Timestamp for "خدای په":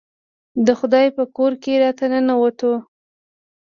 0.79-1.23